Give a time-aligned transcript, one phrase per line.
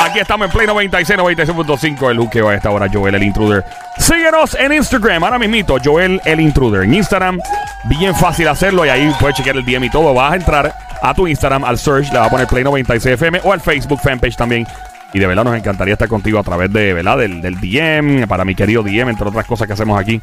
[0.00, 2.10] Aquí estamos en Play 96, 96.5.
[2.10, 3.64] El juqueo a esta hora, Joel el Intruder.
[3.98, 6.82] Síguenos en Instagram, ahora mismito, Joel el Intruder.
[6.82, 7.38] En Instagram,
[7.84, 10.12] bien fácil hacerlo y ahí puedes chequear el DM y todo.
[10.14, 13.40] Vas a entrar a tu Instagram, al search, le vas a poner Play 96 FM
[13.44, 14.66] o al Facebook fanpage también.
[15.12, 17.18] Y de verdad nos encantaría estar contigo a través de, ¿verdad?
[17.18, 20.20] Del, del DM, para mi querido DM, entre otras cosas que hacemos aquí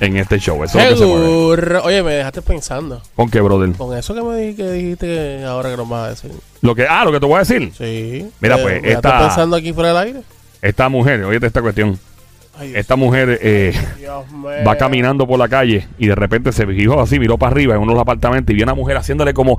[0.00, 0.62] en este show.
[0.64, 1.24] Eso es lo que se mueve.
[1.26, 1.82] Seguro.
[1.84, 3.00] Oye, me dejaste pensando.
[3.16, 3.72] ¿Con qué, brother?
[3.72, 6.30] Con eso que me di- que dijiste que ahora que nos vas a decir.
[6.62, 7.72] Lo que, ah, lo que te voy a decir.
[7.76, 8.26] Sí.
[8.40, 10.20] Mira, Eh, pues, me dejaste esta- pensando aquí fuera del aire.
[10.62, 11.98] Esta mujer, oye esta cuestión.
[12.56, 14.48] Ay, Dios, Esta mujer eh, Dios mío.
[14.66, 17.80] va caminando por la calle y de repente se fijó así, miró para arriba en
[17.82, 19.58] uno de los apartamentos y vio una mujer haciéndole como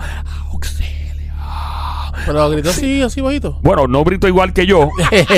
[0.53, 0.94] auxilio.
[2.25, 3.59] Pero gritó así, así bajito.
[3.61, 4.89] Bueno, no grito igual que yo,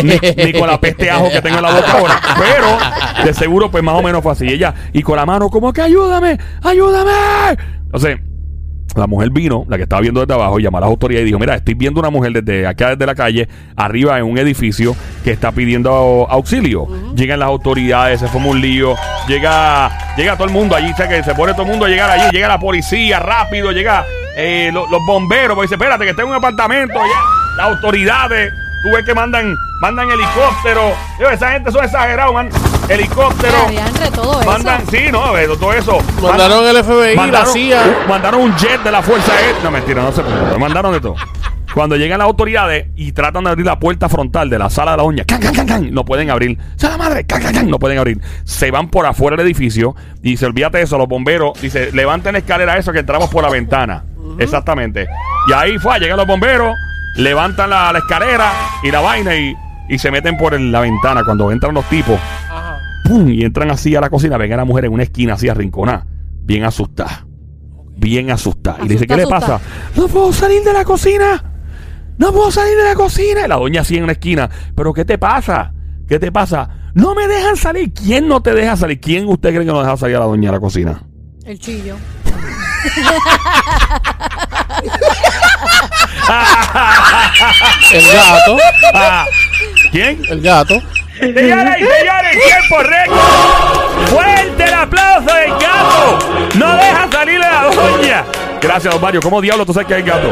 [0.04, 3.70] ni, ni con la peste ajo que tengo en la boca ahora, pero de seguro
[3.70, 4.48] pues más o menos fue así.
[4.48, 7.58] Ella, y con la mano como que ayúdame, ayúdame.
[7.86, 8.20] Entonces,
[9.02, 11.40] la mujer vino, la que estaba viendo desde abajo, llamó a las autoridades y dijo,
[11.40, 15.32] mira, estoy viendo una mujer desde acá, desde la calle, arriba en un edificio que
[15.32, 16.88] está pidiendo auxilio.
[17.16, 18.96] Llegan las autoridades, se forma un lío,
[19.28, 22.10] llega, llega todo el mundo allí, sé que se pone todo el mundo a llegar
[22.10, 24.06] allí, llega la policía rápido, llega
[24.38, 28.54] eh, lo- los bomberos, porque dice, espérate, que está en un apartamento, ya, las autoridades,
[28.84, 32.50] tú ves que mandan, mandan helicópteros, Yo, esa gente son exagerados, man,
[32.90, 34.50] helicópteros, entre todo eso.
[34.52, 35.98] mandan, sí, no, eh, todo eso.
[36.22, 37.98] Mandaron el FBI, la Mandaron, CIA.
[38.08, 39.64] mandaron un jet de la Fuerza Aérea.
[39.64, 40.58] No, mentira, no se puede.
[40.58, 41.16] Mandaron de todo.
[41.74, 44.98] Cuando llegan las autoridades y tratan de abrir la puerta frontal de la sala de
[44.98, 46.58] la uña, can, can, can, can, no pueden abrir.
[46.76, 47.26] ¡Se la madre!
[47.28, 48.20] Can, can, can, no pueden abrir.
[48.46, 50.98] Se van por afuera del edificio y se olvídate de eso.
[50.98, 54.06] Los bomberos dice, levanten la escalera eso que entramos por la ventana.
[54.40, 55.08] Exactamente.
[55.50, 56.74] Y ahí fue, llegan los bomberos,
[57.16, 59.56] levantan la, la escalera y la vaina y,
[59.90, 61.24] y se meten por el- la ventana.
[61.24, 62.80] Cuando entran los tipos, Ajá.
[63.06, 63.28] ¡pum!
[63.30, 66.06] Y entran así a la cocina, ven a la mujer en una esquina así arrinconada,
[66.44, 67.26] bien asustada.
[68.00, 68.78] Bien asustada.
[68.84, 69.60] Y le dice, ¿qué le pasa?
[69.96, 71.44] No puedo salir de la cocina.
[72.20, 73.46] No puedo salir de la cocina.
[73.46, 74.50] Y la doña así en una esquina.
[74.76, 75.74] ¿Pero qué te pasa?
[76.08, 76.70] ¿Qué te pasa?
[76.94, 77.92] No me dejan salir.
[77.94, 79.00] ¿Quién no te deja salir?
[79.00, 81.02] ¿Quién usted cree que no deja salir a la doña a la cocina?
[81.44, 81.96] El chillo.
[87.94, 88.58] El gato.
[88.94, 89.26] Ah,
[89.92, 90.22] ¿Quién?
[90.30, 90.76] El gato.
[91.20, 94.08] Señoras y señores, tiempo récord.
[94.08, 96.20] Fuerte el aplauso del gato.
[96.56, 98.24] No deja salir a la doña.
[98.62, 99.22] Gracias, don Mario.
[99.22, 100.32] ¿Cómo diablo tú sabes que hay gato?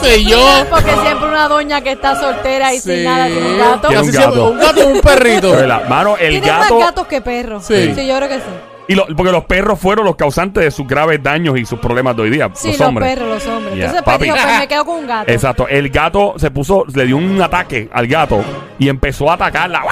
[0.00, 0.40] Sé yo.
[0.70, 2.90] Porque siempre una doña que está soltera y Sí.
[2.94, 3.88] sin nada tiene un gato.
[3.88, 4.50] Un Casi siempre gato.
[4.50, 5.54] Un gato y un perrito.
[5.88, 6.74] Mano, el Tiene gato.
[6.78, 7.64] más gatos que perros.
[7.66, 7.92] Sí.
[7.94, 8.06] Sí.
[8.06, 8.42] yo creo que sí.
[8.90, 12.16] Y lo- porque los perros fueron los causantes de sus graves daños y sus problemas
[12.16, 12.50] de hoy día.
[12.54, 13.08] Sí, los los, hombres.
[13.14, 13.76] perros, los hombres.
[13.76, 14.24] Ya, Entonces, pues, papi.
[14.24, 15.30] dijo, pues me quedo con un gato.
[15.32, 15.68] Exacto.
[15.68, 18.44] El gato se puso, le dio un ataque al gato
[18.78, 19.82] y empezó a atacarla.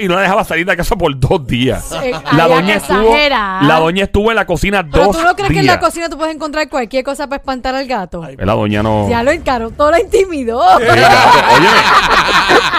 [0.00, 1.92] Y no la dejaba salir de casa por dos días.
[2.02, 3.58] Eh, La ay, doña estuvo, exagera.
[3.62, 5.52] la doña estuvo en la cocina Pero dos tú no crees días.
[5.52, 8.24] que en la cocina tú puedes encontrar cualquier cosa para espantar al gato.
[8.38, 9.08] La doña no.
[9.08, 10.62] Ya lo encaró, todo la intimidó.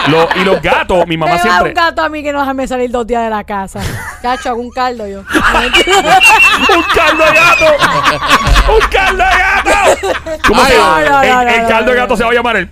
[0.08, 1.68] Lo- y los gatos, mi mamá siempre.
[1.68, 3.80] un gato a mí que no déjame salir dos días de la casa.
[4.22, 5.20] Cacho, hago un caldo yo.
[5.30, 7.64] ¡Un caldo de gato!
[8.72, 10.40] ¡Un caldo de gato!
[10.46, 12.56] ¿Cómo Ay, se no, el, no, el no, caldo de gato se va a llamar
[12.56, 12.70] el.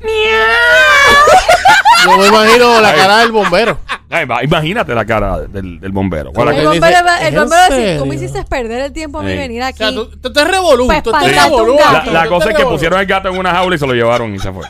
[2.04, 3.78] Yo me imagino la cara del bombero.
[4.10, 6.32] Ay, va, imagínate la cara del, del bombero.
[6.32, 8.06] ¿Cuál es la ¿Cómo El bombero, dice, va- el ¿en bombero va a decir, tú
[8.06, 9.36] me hiciste perder el tiempo a mí Sí.
[9.36, 9.78] venir O aquí.
[9.78, 10.86] sea, tú, tú te revolú.
[10.86, 11.76] Pues Tú revolú.
[11.76, 12.10] gato.
[12.10, 12.76] La, cosa es que revolú.
[12.76, 14.64] pusieron el gato en una jaula y se lo llevaron y se fue.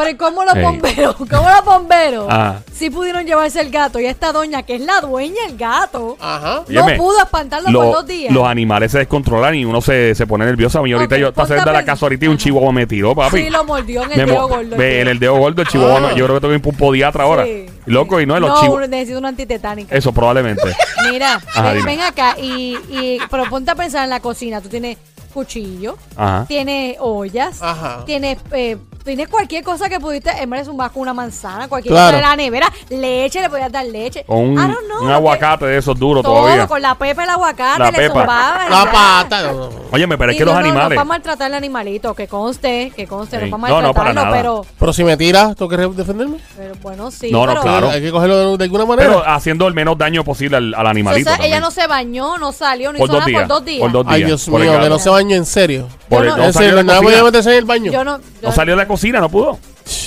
[0.00, 0.62] Pero ¿y cómo los Ey.
[0.62, 1.16] bomberos?
[1.30, 2.26] ¿Cómo los bomberos?
[2.30, 2.56] Ah.
[2.72, 6.62] Sí pudieron llevarse el gato y esta doña, que es la dueña del gato, Ajá.
[6.68, 8.32] no Óyeme, pudo espantarlo Lo- por dos días.
[8.32, 10.78] Los animales se descontrolan y uno se, se pone nervioso.
[10.78, 12.34] A mí ahorita Ok, yo estaba ponte saliendo de la a casa ahorita y un
[12.34, 12.44] pensar.
[12.44, 13.38] chihuahua me tiró, papi.
[13.44, 14.76] Sí, lo mordió en el Me dedo mo- gordo.
[14.76, 15.96] ve, en el dedo gordo el chihuahua.
[15.98, 16.00] Ah.
[16.12, 17.44] me- Yo creo que por un podiatra ahora.
[17.44, 17.66] Sí.
[17.86, 18.88] Loco, y no de los no, chihuahuas.
[18.88, 19.94] necesito una antitetánica.
[19.94, 20.62] Eso probablemente.
[21.10, 21.90] Mira, Ajá, ven, dime.
[21.96, 24.60] ven acá y, y pero ponte a pensar en la cocina.
[24.60, 24.96] Tú tienes
[25.34, 26.44] cuchillo, Ajá.
[26.48, 28.04] tienes ollas, Ajá.
[28.04, 28.76] tienes eh,
[29.16, 32.06] tienes cualquier cosa que pudiste, en vez de un vaco, una manzana, cualquier Claro.
[32.08, 34.24] cosa de la nevera, leche, le podías dar leche.
[34.26, 36.66] O un, know, lo aguacate de esos duros todo, todavía.
[36.66, 38.26] con la pepa y el aguacate, La le pepa.
[38.68, 38.90] La ya.
[38.92, 39.52] pata.
[39.90, 40.90] pero es Y que los no, no, animales.
[40.90, 44.14] No, para maltratar al animalito, que conste, que conste, no para No, no, para maltratarlo,
[44.14, 44.36] nada.
[44.36, 46.38] pero, Pero si me tiras, ¿tú quieres defenderme?
[46.56, 47.30] pero bueno, sí.
[47.30, 47.90] No, no, pero, claro.
[47.90, 49.08] Hay que cogerlo de, de alguna manera.
[49.08, 51.30] Pero haciendo el menos daño posible al, al O animalito.
[51.34, 53.40] sea, ella no se bañó, no salió, no por hizo dos nada días.
[53.42, 53.80] por dos días.
[53.80, 54.14] Por dos días.
[54.14, 55.88] Ay, Dios mío, que no se bañó en serio.
[56.08, 57.22] Por no- En serio, cocina.
[57.24, 57.92] meterse en el baño.
[57.92, 58.18] Yo no.
[58.18, 59.58] Yo, No salió de la cocina, no pudo.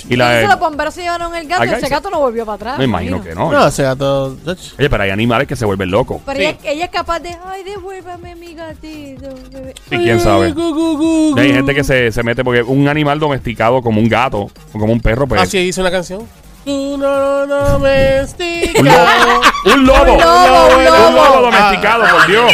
[0.08, 2.20] Y la, Entonces los bomberos se llevaron el gato Ay, y ese ay, gato no
[2.20, 2.78] volvió para atrás.
[2.78, 3.48] me imagino que no.
[3.48, 6.22] Oye, pero hay animales que se vuelven locos.
[6.26, 6.46] Pero Sí.
[6.46, 9.30] ella, ella es capaz de, ay, devuélvame mi gatito.
[9.52, 9.74] bebé".
[9.90, 10.54] Sí, quién sabe.
[10.56, 14.80] Y hay gente que se, se mete porque un animal domesticado como un gato o
[14.80, 15.42] como un perro, pues.
[15.42, 16.28] Así dice una canción.
[16.66, 19.42] Uno domesticado.
[19.66, 20.14] Un lobo.
[20.14, 21.42] Un lobo, un Un lobo lobo.
[21.52, 22.52] domesticado, por Dios.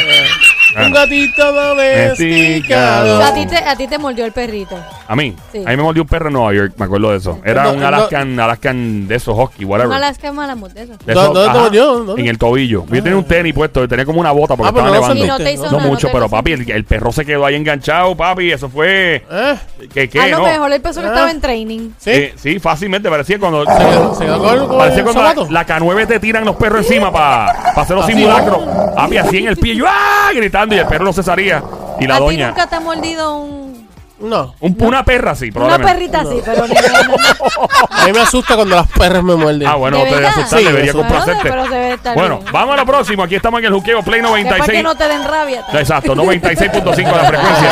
[0.85, 3.23] Un gatito domesticado.
[3.23, 4.77] A ti, te, a ti te mordió el perrito.
[5.07, 5.35] A mí.
[5.51, 5.59] Sí.
[5.65, 7.39] A mí me mordió un perro en Nueva York, me acuerdo de eso.
[7.43, 7.87] Era No, un no.
[7.87, 9.87] Alaskan, Alaskan de esos husky, whatever.
[9.87, 10.93] Un Alaska Malamut de eso.
[11.05, 11.85] De ¿Dó- esos- dónde te ajá, mordió?
[11.99, 12.21] ¿Dónde?
[12.21, 12.85] En el tobillo.
[12.89, 15.21] Yo tenía un tenis puesto, tenía como una bota porque Ah, pero estaba no Y
[15.21, 15.37] nevando.
[15.39, 17.25] no te hizo No No nada, mucho, te pero hizo- papi, el, el perro se
[17.25, 18.51] quedó ahí enganchado, papi.
[18.51, 19.23] Eso fue.
[19.29, 19.55] ¿Eh?
[19.93, 20.21] ¿Qué, qué?
[20.21, 20.43] A lo no?
[20.45, 21.09] mejor el peso que Ah.
[21.09, 21.89] estaba en training.
[21.97, 22.09] ¿Sí?
[22.11, 23.09] Eh, sí, fácilmente.
[23.09, 23.65] Parecía cuando.
[23.65, 25.51] Se quedó- se quedó con- con Parecía el cuando la, zapato.
[25.51, 28.59] la K9 te tiran los perros encima para hacer los Así, simulacros.
[28.95, 30.29] Papi, así en el pie, yo ¡ah!
[30.75, 31.63] Y el perro no cesaría.
[31.99, 32.47] Y la a ti doña.
[32.49, 33.69] nunca te ha mordido un,
[34.21, 34.53] No.
[34.59, 35.93] Un- Una perra, sí, una probablemente.
[35.93, 39.65] perrita así, pero ni- no, A mí me asusta cuando las perras me muerden.
[39.65, 40.39] Ah, bueno, ¿De no te debe verdad?
[40.39, 41.49] asustar, Sí, debería complacerte.
[41.49, 42.51] Pero debe estar Bueno, bien.
[42.51, 43.23] vamos a lo próximo.
[43.23, 44.77] Aquí estamos en el juqueo Play Después 96.
[44.77, 45.63] que no te den rabia.
[45.73, 47.69] Exacto, 96.5 la frecuencia.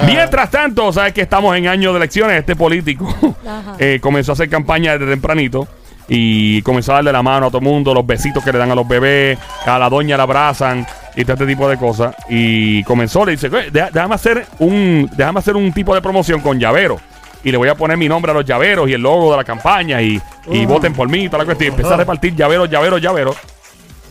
[0.06, 2.38] Mientras tanto, sabes que estamos en año de elecciones.
[2.38, 3.06] Este político
[3.46, 3.74] Ajá.
[3.78, 5.68] eh, comenzó a hacer campaña desde tempranito
[6.08, 8.70] y comenzó a darle la mano a todo el mundo, los besitos que le dan
[8.70, 10.86] a los bebés, a la doña la abrazan
[11.18, 12.14] y todo este tipo de cosas.
[12.28, 16.40] Y comenzó, le dice, "Oye, deja- déjame hacer un, déjame hacer un tipo de promoción
[16.40, 16.98] con llavero.
[17.44, 19.44] Y le voy a poner mi nombre a los llaveros y el logo de la
[19.44, 20.20] campaña y,
[20.50, 21.68] y voten por mí y toda la cuestión.
[21.68, 23.36] Y empecé a repartir llaveros, llaveros, llaveros.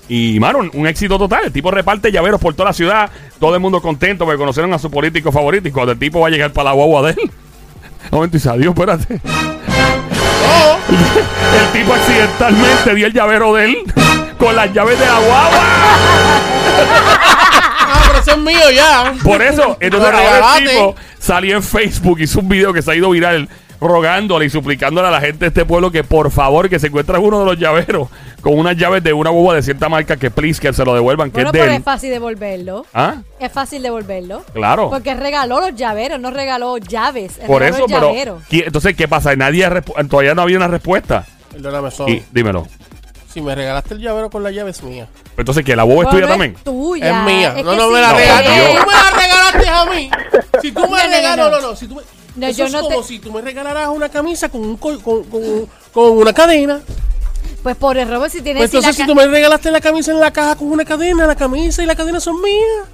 [0.09, 1.45] Y, mano, un, un éxito total.
[1.45, 3.09] El tipo reparte llaveros por toda la ciudad.
[3.39, 5.67] Todo el mundo contento porque conocieron a su político favorito.
[5.67, 7.19] Y cuando el tipo va a llegar para la guagua de él.
[7.23, 7.29] Un
[8.11, 9.13] momento y dice, adiós, espérate.
[11.59, 13.77] el tipo accidentalmente dio el llavero de él
[14.37, 15.63] con las llaves de la guagua.
[17.89, 19.13] Ah, pero ese es mío ya.
[19.23, 22.95] Por eso, entonces ahora el tipo salió en Facebook, hizo un video que se ha
[22.95, 23.47] ido viral
[23.79, 27.19] rogándole y suplicándole a la gente de este pueblo que por favor que se encuentra
[27.19, 28.09] uno de los llaveros
[28.41, 31.29] con unas llaves de una boba de cierta marca que please que se lo devuelvan,
[31.29, 32.85] que Bueno, es de pero es fácil devolverlo.
[32.93, 33.15] ¿Ah?
[33.39, 34.43] Es fácil devolverlo.
[34.53, 34.89] Claro.
[34.89, 37.39] Porque regaló los llaveros, no regaló llaves.
[37.47, 38.41] Por regaló eso, pero llavero.
[38.49, 39.35] ¿qui- entonces ¿qué pasa?
[39.35, 39.69] Nadie
[40.09, 41.25] todavía no había una respuesta.
[41.51, 41.89] Perdóname.
[42.07, 42.67] Y dímelo.
[43.37, 45.07] Si me regalaste el llavero con la llave es mía.
[45.37, 46.55] Entonces que la boba es tuya no también.
[46.63, 47.05] tuya.
[47.19, 47.53] Es mía.
[47.55, 48.49] Es no, no si me la no regalaste.
[48.49, 50.09] Tú me la regalaste a mí.
[50.59, 51.49] Si tú me No, no, no, regalas, no.
[51.51, 52.01] no, no, Si tú me,
[52.35, 54.77] No, eso yo es no como te- si tú me regalaras una camisa con, un
[54.77, 55.43] co- con, con,
[55.93, 56.81] con una cadena.
[57.61, 58.61] Pues por el robo, si tienes.
[58.61, 60.83] Pues si la entonces, si tú me regalaste la camisa en la caja con una
[60.83, 62.87] cadena, la camisa y la cadena son mías.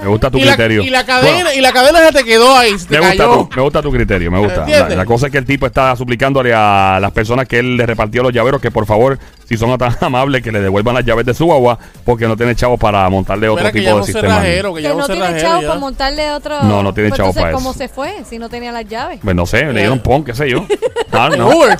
[0.00, 0.82] Me gusta tu y, la, criterio.
[0.82, 2.78] y la cadena, Bueno, y la cadena se te quedó ahí.
[2.78, 4.66] Se te me gusta, tu, me gusta tu criterio, me gusta.
[4.66, 7.86] La, la cosa es que el tipo está suplicándole a las personas que él le
[7.86, 9.18] repartió los llaveros que por favor,
[9.52, 12.54] si son tan amables, que le devuelvan las llaves de su agua porque no tiene
[12.54, 14.28] chavos para montarle otro que tipo ya de sistema.
[14.34, 15.40] cerrajero, que ya no tiene cerrajero.
[15.48, 15.68] chavos ya.
[15.68, 16.62] para montarle otro.
[16.64, 17.78] No, no tiene Pues chavos entonces, para ¿Cómo eso.
[17.78, 18.24] se fue?
[18.28, 19.20] Si no tenía las llaves.
[19.22, 20.64] Pues no sé, le dieron pon, qué sé yo.
[21.12, 21.48] Ah, En no.
[21.48, 21.78] Uber.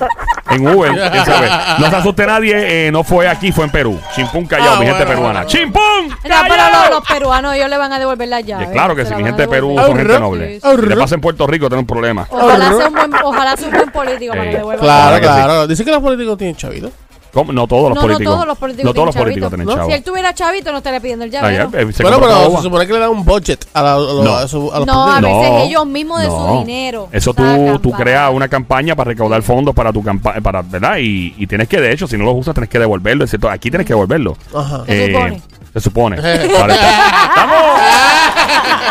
[0.50, 1.48] En Uber, quién sabe.
[1.78, 3.98] No se asuste nadie, eh, no fue aquí, fue en Perú.
[4.14, 5.40] Chimpún callado, Ah, mi gente bueno, peruana.
[5.44, 5.48] bueno.
[5.48, 6.08] ¡Chimpún!
[6.08, 8.68] No, pero los, los peruanos, ellos le van a devolver las Eh, llaves.
[8.70, 9.86] claro que Se sí, mi van a gente de Perú devolver.
[9.86, 10.60] son gente noble.
[10.60, 12.26] Si le pasa en Puerto Rico, tienen un problema.
[12.30, 15.20] Ojalá sea un buen, ojalá sea un buen político para Eh, que devuelva Claro, Claro
[15.20, 15.44] que sí.
[15.46, 15.66] claro.
[15.66, 16.90] Dice que los políticos tienen chavito.
[17.32, 17.50] ¿Cómo?
[17.52, 18.24] No todos los no, políticos.
[18.26, 19.86] no todos los políticos No todos los tienen políticos tienen chavos.
[19.86, 21.70] Si él tuviera chavito, no estaría pidiendo el Ah, llavero.
[21.72, 22.56] ya, eh, se Bueno, pero agua.
[22.58, 24.34] se supone que le dan un budget a, la- a los- No.
[24.36, 27.42] a su- a los No, a veces ellos mismos de su dinero Eso tú,
[27.82, 30.98] tú creas una campaña para recaudar fondos para tu campaña, para, ¿verdad?
[30.98, 33.24] Y, y tienes que, de hecho, si no los usas, tienes que devolverlo.
[33.24, 34.36] es cierto, Aquí tienes que devolverlo.
[34.54, 34.84] Ajá.
[34.86, 35.42] Se supone.
[35.72, 36.16] Se supone.
[36.44, 37.56] Estamos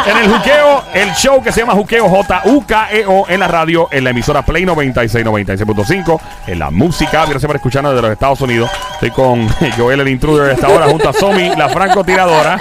[0.05, 4.09] en el juqueo, el show que se llama Juqueo J-U-K-E-O en la radio, en la
[4.09, 7.25] emisora Play 96, 96.5, en la música.
[7.25, 8.69] Gracias por escucharnos desde los Estados Unidos.
[8.93, 12.59] Estoy con Joel el Intruder a esta hora, junto a Somi, la francotiradora.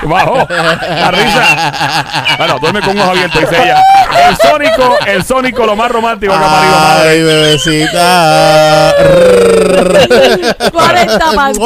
[0.08, 2.36] Bajo la risa.
[2.38, 3.82] Bueno, duerme con ojos abiertos, dice ella.
[4.28, 7.08] El Sónico, el Sónico, lo más romántico que ha parido madre.
[7.10, 8.94] Ay, bebecita.
[10.72, 11.58] 40 para ti,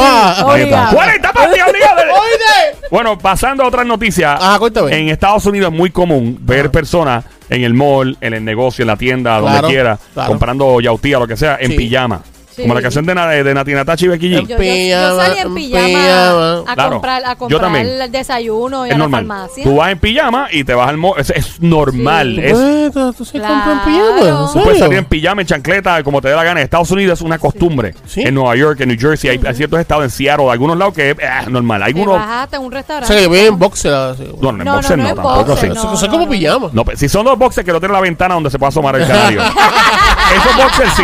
[0.43, 0.97] obligado.
[0.97, 2.03] 40 partidos, obligado.
[2.03, 2.77] Oye.
[2.91, 4.39] Bueno, pasando a otras noticias.
[4.41, 4.97] Ajá, cuéntame.
[4.97, 8.89] En Estados Unidos es muy común ver personas en el mall, en el negocio, en
[8.89, 10.29] la tienda, donde quiera, claro.
[10.29, 11.77] comprando yautía, lo que sea, en Sí.
[11.77, 12.23] pijama.
[12.57, 12.63] Sí.
[12.63, 14.33] Como la canción de, Na- de Nati Natacha y Becky G.
[14.33, 16.59] Yo, yo- yo Pijama, salí en pijama, pijama.
[16.67, 16.91] a Claro.
[16.93, 17.87] comprar, a Yo comprar también.
[18.01, 19.27] el desayuno y es a la normal.
[19.27, 19.65] farmacia.
[19.65, 21.15] Tú vas en pijama y te vas al mall.
[21.21, 22.35] Es, es normal.
[22.37, 22.41] Sí.
[22.47, 23.55] Es, Pues, tú- tú sí Claro.
[23.55, 24.19] compras pijama.
[24.21, 24.85] ¿en Tú Tú puedes serio?
[24.85, 26.61] salir en pijama, en chancleta, como te dé la gana.
[26.61, 27.95] En Estados Unidos es una costumbre.
[28.07, 28.23] Sí.
[28.23, 31.11] En Nueva York, en New Jersey, hay, hay ciertos estados, en Seattle, algunos lados que
[31.11, 31.81] es eh, normal.
[31.81, 32.15] Te Algunos.
[32.15, 33.19] bajaste en un O restaurante.
[33.19, 33.93] sea, que en boxer.
[33.93, 34.23] así.
[34.41, 35.87] No, no, en No, boxer no, no, no en tampoco boxer, así.
[35.87, 35.95] no.
[35.95, 36.71] Es como pijama.
[36.73, 38.97] No, pe- si son los boxers que no tienen la ventana donde se pueda asomar
[38.97, 39.43] el canario.
[40.37, 41.03] Esos boxers sí.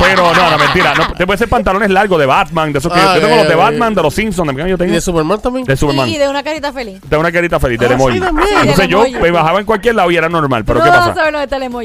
[0.00, 0.94] Pero no, no, mentira.
[0.94, 3.48] No, te puede ser pantalones largos de Batman, de esos que Ah, yo tengo los
[3.48, 5.64] de Batman, de los Simpsons, de yo ¿Y tengo de Superman también?
[5.66, 6.08] de Superman.
[6.08, 7.00] Y de una carita feliz.
[7.02, 8.14] De una carita feliz, de Ah, emoji.
[8.14, 8.48] sí, también.
[8.48, 9.22] Sí, Entonces del yo emoji.
[9.22, 10.64] me bajaba en cualquier lado y era normal.
[10.64, 11.14] Pero no ¿qué a pasa?
[11.14, 11.38] saber lo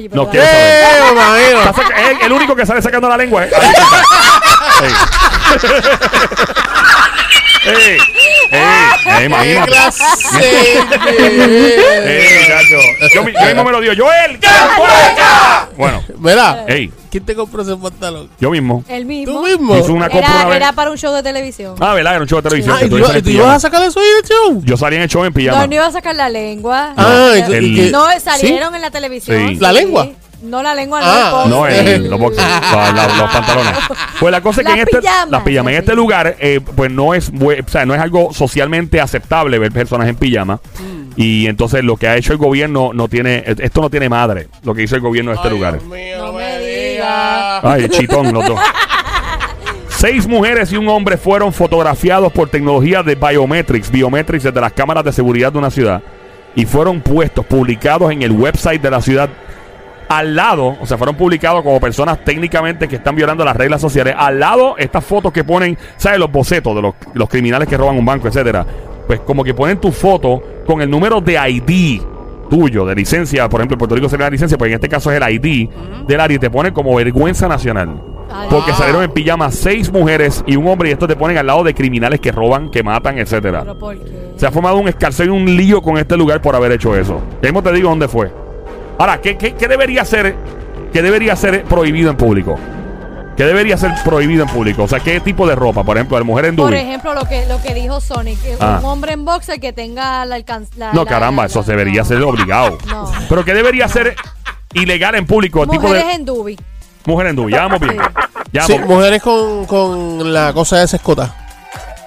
[0.09, 0.45] pero No saber.
[0.45, 1.59] ¡Eh, me imagino!
[1.59, 3.45] Está saca- es el único que sale sacando la lengua.
[3.45, 3.49] ¿eh?
[3.59, 3.87] Ahí está.
[8.51, 9.17] Ey.
[9.17, 9.71] ¡Qué imagínate.
[9.71, 10.03] clase
[10.37, 13.13] de- muchacho.
[13.13, 13.93] Yo, mi- yo mismo me lo digo.
[13.97, 14.39] ¡Joel!
[14.39, 15.69] ¡Campueca!
[15.77, 18.29] Bueno, Mira, ey, ¿quién te compró ese pantalón?
[18.39, 18.83] yo mismo.
[18.87, 19.33] El mismo.
[19.33, 19.77] ¿Tú mismo?
[19.77, 20.55] Hizo una compra una Era, vez.
[20.57, 21.75] era para un show de televisión.
[21.79, 22.13] Ah, ¿verdad?
[22.13, 22.75] Era un show de televisión.
[22.75, 23.43] Ah, que ¿y tú tú, ibas en y tú pijama.
[23.45, 24.61] ibas a sacar eso ahí del show?
[24.63, 25.59] Yo salí en el show en pijama.
[25.61, 26.93] No, no iba a sacar la lengua.
[26.97, 27.91] Ah, no, ¿y tú- el- y qué?
[27.91, 29.49] no, salieron en la televisión.
[29.49, 29.55] Sí.
[29.59, 30.07] ¿La lengua?
[30.41, 31.45] No, la lengua Ah.
[31.47, 31.47] no.
[31.47, 32.11] No, el el, post.
[32.11, 33.73] los, boxers, la- la- los pantalones.
[34.19, 35.29] Pues la cosa es que Las en este, pijamas.
[35.31, 38.31] las pijamas, en este lugar, eh, pues no es, bue- o sea, no es algo
[38.33, 40.55] socialmente aceptable ver personas en pijama.
[40.79, 40.97] Mm.
[41.19, 44.75] Y entonces lo que ha hecho el gobierno no tiene, esto no tiene madre, lo
[44.75, 45.73] que hizo el gobierno de este Ay, lugar.
[45.79, 47.63] Dios mío, No no me digas.
[47.63, 48.59] Ay, chitón los dos.
[49.89, 55.03] Seis mujeres y un hombre fueron fotografiados por tecnología de biometrics, biometrics desde las cámaras
[55.03, 56.03] de seguridad de una ciudad
[56.55, 59.27] y fueron puestos, publicados en el website de la ciudad
[60.09, 64.15] al lado, o sea, fueron publicados como personas técnicamente que están violando las reglas sociales.
[64.17, 66.19] Al lado, estas fotos que ponen, ¿sabes?
[66.19, 68.65] Los bocetos de los, los criminales que roban un banco, etcétera.
[69.05, 72.01] Pues como que ponen tu foto con el número de ID
[72.49, 73.47] tuyo, de licencia.
[73.49, 75.69] Por ejemplo, en Puerto Rico sería la licencia, pues en este caso es el ID
[76.07, 78.01] del área y te ponen como vergüenza nacional.
[78.49, 78.75] Porque Ah.
[78.75, 81.73] salieron en pijama seis mujeres y un hombre y esto te ponen al lado de
[81.73, 83.65] criminales que roban, que matan, etcétera.
[84.35, 87.21] Se ha formado un escarceo y un lío con este lugar por haber hecho eso.
[87.41, 88.29] Ya mismo te digo dónde fue.
[88.99, 90.35] Ahora, ¿qué, qué, qué debería ser
[90.93, 92.57] qué debería ser prohibido en público?
[93.35, 94.83] ¿Qué debería ser prohibido en público?
[94.83, 95.83] O sea, ¿qué tipo de ropa?
[95.83, 96.77] Por ejemplo, de mujer en Por dubi.
[96.81, 98.77] ejemplo, lo que, lo que dijo Sonic, que Ah.
[98.79, 100.91] un hombre en boxer que tenga la alcanza.
[100.91, 102.77] No, caramba, eso debería ser obligado.
[102.87, 103.11] No.
[103.29, 104.15] Pero ¿qué debería ser
[104.73, 105.63] ilegal en público?
[105.63, 106.57] El tipo Mujeres de en dubi.
[107.05, 107.51] mujer en dubi.
[107.51, 107.93] Ya vamos bien.
[107.93, 108.23] Sí.
[108.53, 111.35] Ya Sí, vamos- mujeres con, con la cosa de esa escota.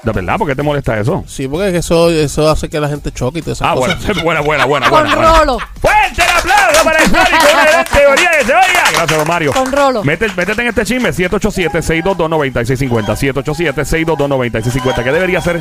[0.02, 0.38] ¿De verdad?
[0.38, 1.22] ¿Por qué te molesta eso?
[1.26, 4.64] Sí, porque eso, eso hace que la gente choque y esas Ah, bueno, buena, buena,
[4.64, 5.14] buena, Con buena.
[5.16, 5.38] buena.
[5.40, 5.58] rolo.
[5.80, 7.10] ¡Fuerte el aplauso para el!
[7.10, 8.84] Una gran teoría que se oiga.
[8.94, 9.52] Gracias, don Mario.
[9.52, 10.02] Con rolo.
[10.02, 13.14] Mete- métete en este chisme, 787-622-9650.
[13.16, 15.04] 787-622-9650.
[15.04, 15.60] ¿Qué debería ser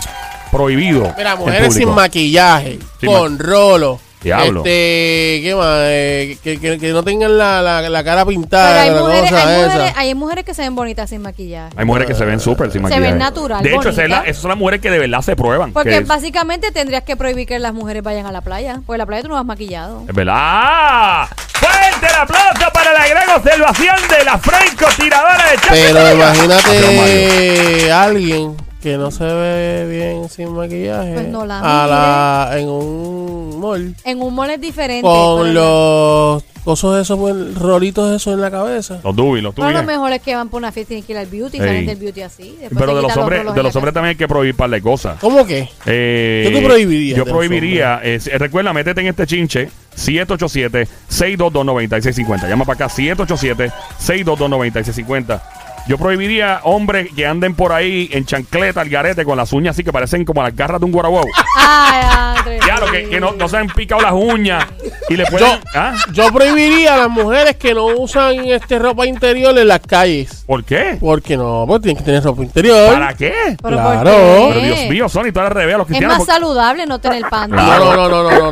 [0.52, 1.14] prohibido?
[1.18, 4.00] Mira, en mujeres sin maquillaje, Sin con rolo.
[4.22, 4.60] Diablo.
[4.60, 5.80] Este, ¿qué más?
[5.84, 8.82] Eh, que, que- que no tengan la, la, la cara Pero pintada.
[8.82, 9.68] hay la mujeres, cosa hay, esa.
[9.74, 11.74] mujeres, hay mujeres que se ven bonitas sin maquillaje.
[11.78, 13.02] Hay mujeres que se ven súper sin Se maquillaje.
[13.12, 15.72] ven natural, De hecho, es la- esas son las mujeres que de verdad se prueban.
[15.72, 18.82] Porque que es, básicamente tendrías que prohibir que las mujeres vayan a la playa.
[18.86, 20.04] Porque en la playa tú no vas maquillado.
[20.08, 20.34] es verdad.
[20.38, 21.30] ¡Ah!
[21.54, 25.70] ¡Fuerte el aplauso para la gran observación de la francotiradora de Chaco!
[25.74, 32.58] Pero imagínate alguien que no se ve bien sin maquillaje Pues no la a la,
[32.58, 33.19] en un
[33.60, 35.04] mall En un mall es diferente.
[35.08, 39.00] con los cosos esos, pues, rolitos esos en la cabeza.
[39.04, 39.80] Los dubis, los Pero dubis.
[39.82, 41.58] lo mejor es que van por una fiesta y tienen que ir al beauty.
[41.58, 42.56] Salen del beauty así.
[42.60, 44.82] después Pero de los hombres, rolos de los hombres también hay que prohibir par de
[44.82, 45.18] cosas.
[45.20, 45.70] ¿Cómo que?
[45.86, 52.48] Eh, ¿Qué tú prohibirías Yo los prohibiría, eh, recuerda, métete en este chinche, 787-622-9650.
[52.48, 55.42] Llama para acá, 787-622-9650.
[55.90, 59.84] Yo prohibiría hombres que anden por ahí en chancleta, al garete, con las uñas así
[59.84, 61.26] que parecen como las garras de un guaraguau.
[61.58, 62.02] Ay,
[62.38, 62.62] Andrés.
[62.68, 64.64] Ya, lo que, que no, no se han picado las uñas
[65.10, 65.48] y le pueden...
[65.50, 65.96] Yo, ¿Ah?
[66.14, 70.44] yo prohibiría a las mujeres que no usan este ropa interior en las calles.
[70.46, 70.98] ¿Por qué?
[71.00, 72.94] Porque no, pues tienen que tener ropa interior.
[72.94, 73.34] ¿Para qué?
[73.60, 74.12] ¿Pero Claro.
[74.12, 74.60] por qué?
[74.60, 76.18] Pero Dios mío, Sony, tú eres revés a los Es cristianos.
[76.20, 77.54] más porque- saludable no tener panty.
[77.56, 77.86] Claro.
[77.86, 78.52] No, no, no, no,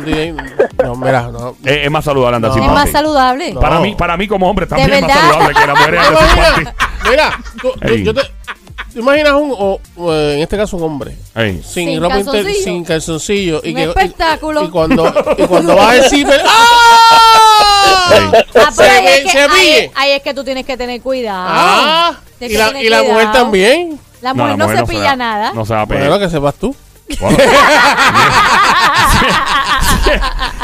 [0.82, 1.54] no, mira, no.
[1.64, 2.54] Es más saludable andar No.
[2.56, 3.52] sin Es más saludable.
[3.54, 3.60] No.
[3.60, 6.18] Para mí, para mí como hombre también ¿De es más saludable que la mujer ande
[6.56, 6.68] sin
[7.10, 8.22] mira, tú- yo te,
[8.92, 12.64] ¿tú imaginas un, o, o, en este caso un hombre, sin, Sin ropa interior, calzoncillo.
[12.64, 13.60] sin calzoncillo.
[13.64, 14.64] y Un que, y- espectáculo.
[14.64, 16.26] Y, cuando, y cuando va a decir.
[16.46, 18.10] ¡ah!
[18.10, 18.32] Ah,
[18.76, 19.92] pero ahí, ve- es que, se ahí, ríe.
[19.94, 21.46] ahí es que tú tienes que tener cuidado.
[21.48, 23.32] Ah, Tienes y que la, tener y la mujer cuidado.
[23.32, 24.00] también.
[24.20, 25.52] La mujer no, se se pilla da- nada.
[25.52, 26.08] No se va a pegar.
[26.08, 26.74] Bueno, que sepas tú.
[27.20, 27.38] Bueno.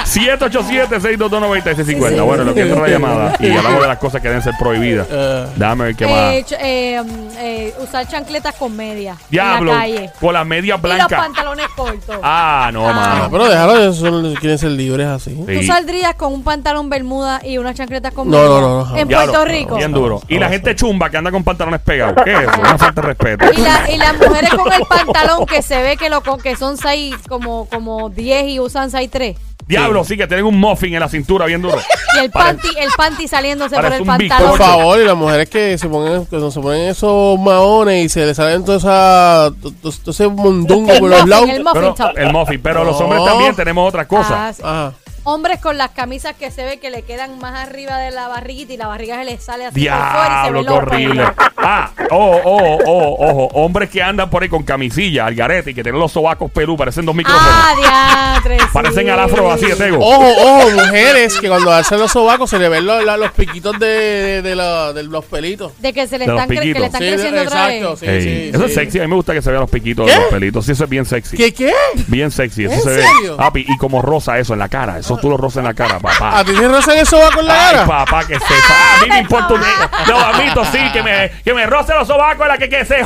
[0.05, 2.25] 787-622-9650.
[2.25, 5.07] Bueno, lo que entra la llamada y hablamos de las cosas que deben ser prohibidas.
[5.11, 6.35] Eh, Déjame ver qué Eh, más.
[6.51, 7.03] ch- eh,
[7.39, 10.11] eh, usar chancletas con media Diablo, en la calle.
[10.21, 11.21] con las medias Y los blancas.
[11.21, 12.17] pantalones cortos.
[12.23, 12.91] Ah, no, Ah.
[12.91, 13.29] ah, mano.
[13.31, 15.31] pero déjalo, ellos son- quieren ser libres así.
[15.49, 15.57] Sí.
[15.59, 18.51] ¿Tú saldrías con un pantalón bermuda y unas chancletas con No, media?
[18.51, 18.97] no, no, no.
[18.97, 19.77] En Diablo, Puerto Rico.
[19.77, 20.23] Bien duro.
[20.29, 22.17] Y la gente chumba que anda con pantalones pegados.
[22.25, 22.61] ¿Qué es eso?
[22.61, 23.45] Una falta de respeto.
[23.53, 26.57] Y, la- y las mujeres con el pantalón que se ve que lo con- que
[26.57, 29.34] son 6 como, como 10 y usan 6 3.
[29.67, 31.79] Diablo, sí que tienen un muffin en la cintura bien duro.
[32.17, 34.51] Y el panty, el panty saliéndose por Parece el un pantalón.
[34.51, 38.25] Por favor, y las mujeres que se ponen, que se ponen esos maones y se
[38.25, 41.49] les salen todo, esa, to- to- todo ese El por los muffin, lados.
[41.51, 42.13] el muffin Pero, top.
[42.19, 42.61] el muffin.
[42.63, 43.05] Pero los No.
[43.07, 44.57] hombres también tenemos otras Ah, cosas.
[44.59, 44.63] sí.
[44.65, 44.93] Ajá.
[45.25, 48.73] Hombres con las camisas que se ve que le quedan más arriba de la barriguita
[48.75, 51.25] y la barriga se les sale así por fuera y se Diablo, horrible.
[51.57, 53.49] Ah, oh, oh, oh, ojo.
[53.55, 56.77] Hombres que andan por ahí con camisilla, al garete y que tienen los sobacos pelú,
[56.77, 57.49] parecen dos micrófonos.
[57.51, 59.11] Ah, diantre, parecen sí.
[59.11, 59.99] al afro así de tego.
[59.99, 63.79] Ojo, ojo, mujeres que cuando hacen los sobacos se le ven los, la- los piquitos
[63.79, 65.73] de, de, de la- de los pelitos.
[65.81, 66.81] De que se le están, cre- que piquitos.
[66.81, 67.77] le están Sí, creciendo otra vez.
[67.77, 68.65] exacto, sí, Ey, sí, eso sí.
[68.67, 68.99] es sexy.
[68.99, 70.67] A mí me gusta que se vean los piquitos de los pelitos.
[70.67, 71.37] Sí, eso es bien sexy.
[71.37, 71.73] ¿Qué, qué?
[72.09, 72.65] Bien sexy.
[72.67, 73.33] Eso ¿En se serio?
[73.33, 73.37] ve.
[73.39, 74.99] Papi, y como rosa eso en la cara.
[74.99, 76.39] Eso tú lo rosas en la cara, papá.
[76.39, 77.87] ¿A ti te rozan el sobaco en la Ay, cara?
[77.87, 78.75] papá, que sepa.
[78.97, 79.61] A mí me importa un.
[80.09, 83.01] No, a mí sí, que me, que me roce los sobacos la que que se.
[83.01, 83.05] ¡Eh!